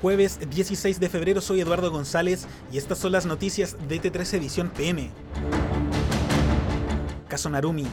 [0.00, 4.70] jueves 16 de febrero soy Eduardo González y estas son las noticias de T3 Edición
[4.70, 5.10] PM.
[7.28, 7.86] Caso Narumi.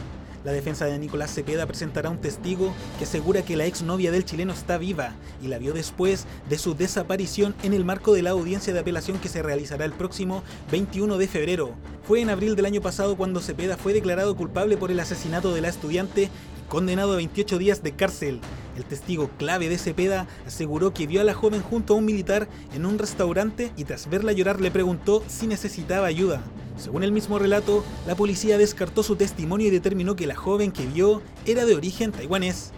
[0.46, 4.54] La defensa de Nicolás Cepeda presentará un testigo que asegura que la exnovia del chileno
[4.54, 8.71] está viva y la vio después de su desaparición en el marco de la audiencia
[8.71, 11.73] de apelación que se realizará el próximo 21 de febrero.
[12.03, 15.59] Fue en abril del año pasado cuando Cepeda fue declarado culpable por el asesinato de
[15.59, 18.39] la estudiante y condenado a 28 días de cárcel.
[18.77, 22.48] El testigo clave de Cepeda aseguró que vio a la joven junto a un militar
[22.76, 26.44] en un restaurante y tras verla llorar le preguntó si necesitaba ayuda.
[26.77, 30.85] Según el mismo relato, la policía descartó su testimonio y determinó que la joven que
[30.85, 32.71] vio era de origen taiwanés.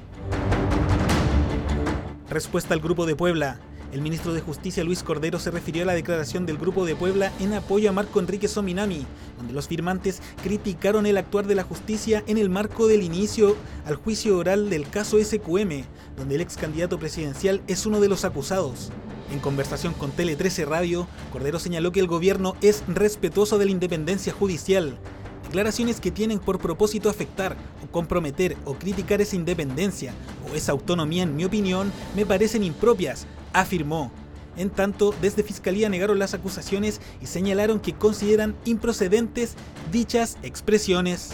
[2.29, 3.59] Respuesta al Grupo de Puebla.
[3.91, 7.31] El ministro de Justicia Luis Cordero se refirió a la declaración del Grupo de Puebla
[7.39, 9.03] en apoyo a Marco Enrique Sominami,
[9.38, 13.95] donde los firmantes criticaron el actuar de la justicia en el marco del inicio al
[13.95, 18.91] juicio oral del caso SQM, donde el ex candidato presidencial es uno de los acusados.
[19.32, 23.71] En conversación con Tele 13 Radio, Cordero señaló que el gobierno es respetuoso de la
[23.71, 24.99] independencia judicial.
[25.45, 30.13] Declaraciones que tienen por propósito afectar o comprometer o criticar esa independencia
[30.48, 34.11] o esa autonomía, en mi opinión, me parecen impropias, afirmó.
[34.57, 39.55] En tanto, desde Fiscalía negaron las acusaciones y señalaron que consideran improcedentes
[39.91, 41.31] dichas expresiones.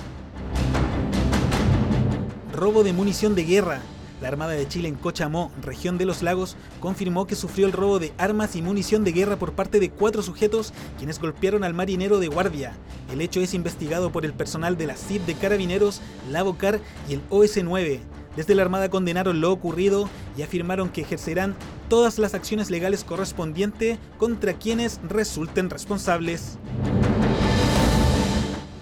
[2.54, 3.82] Robo de munición de guerra.
[4.22, 8.00] La Armada de Chile en Cochamó, región de los lagos, confirmó que sufrió el robo
[8.00, 12.20] de armas y munición de guerra por parte de cuatro sujetos quienes golpearon al marinero
[12.20, 12.74] de guardia.
[13.12, 16.00] El hecho es investigado por el personal de la CIP de Carabineros,
[16.32, 18.00] la Bocar y el OS-9.
[18.36, 21.56] Desde la Armada condenaron lo ocurrido y afirmaron que ejercerán
[21.90, 26.58] todas las acciones legales correspondientes contra quienes resulten responsables.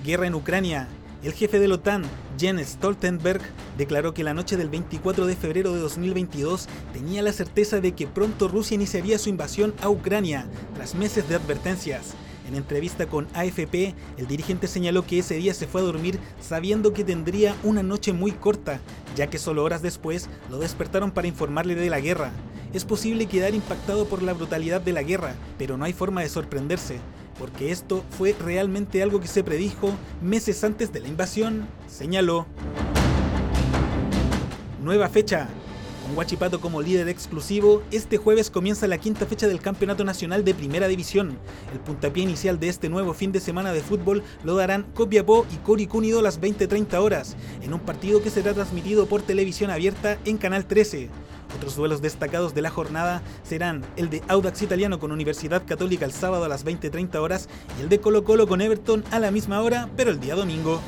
[0.04, 0.88] Guerra en Ucrania.
[1.24, 2.04] El jefe de la OTAN,
[2.38, 3.42] Jens Stoltenberg,
[3.78, 8.08] declaró que la noche del 24 de febrero de 2022 tenía la certeza de que
[8.08, 10.46] pronto Rusia iniciaría su invasión a Ucrania,
[10.76, 12.16] tras meses de advertencias.
[12.46, 16.92] En entrevista con AFP, el dirigente señaló que ese día se fue a dormir sabiendo
[16.92, 18.82] que tendría una noche muy corta,
[19.16, 22.34] ya que solo horas después lo despertaron para informarle de la guerra.
[22.74, 26.30] Es posible quedar impactado por la brutalidad de la guerra, pero no hay forma de
[26.30, 27.00] sorprenderse
[27.38, 29.92] porque esto fue realmente algo que se predijo
[30.22, 32.46] meses antes de la invasión, señaló.
[34.82, 35.50] Nueva fecha.
[36.04, 40.54] Con Huachipato como líder exclusivo, este jueves comienza la quinta fecha del Campeonato Nacional de
[40.54, 41.38] Primera División.
[41.72, 45.56] El puntapié inicial de este nuevo fin de semana de fútbol lo darán Copiapó y
[45.58, 50.18] Coric Unido a las 20.30 horas, en un partido que será transmitido por televisión abierta
[50.26, 51.10] en Canal 13.
[51.56, 56.12] Otros duelos destacados de la jornada serán el de Audax Italiano con Universidad Católica el
[56.12, 57.50] sábado a las 20.30 horas
[57.80, 60.82] y el de Colo Colo con Everton a la misma hora, pero el día domingo.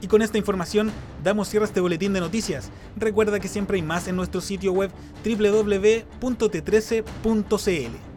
[0.00, 0.90] Y con esta información
[1.22, 2.70] damos cierre a este boletín de noticias.
[2.96, 4.90] Recuerda que siempre hay más en nuestro sitio web
[5.24, 8.11] www.t13.cl.